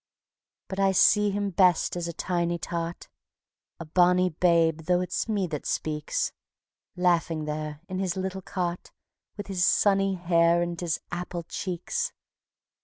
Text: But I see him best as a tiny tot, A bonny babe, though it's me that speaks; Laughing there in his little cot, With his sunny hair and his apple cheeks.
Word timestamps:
But 0.67 0.79
I 0.79 0.93
see 0.93 1.29
him 1.29 1.51
best 1.51 1.95
as 1.95 2.07
a 2.07 2.11
tiny 2.13 2.57
tot, 2.57 3.07
A 3.79 3.85
bonny 3.85 4.29
babe, 4.31 4.85
though 4.87 4.99
it's 5.01 5.29
me 5.29 5.45
that 5.45 5.67
speaks; 5.67 6.31
Laughing 6.95 7.45
there 7.45 7.81
in 7.87 7.99
his 7.99 8.17
little 8.17 8.41
cot, 8.41 8.89
With 9.37 9.45
his 9.45 9.63
sunny 9.63 10.15
hair 10.15 10.63
and 10.63 10.81
his 10.81 10.99
apple 11.11 11.43
cheeks. 11.43 12.13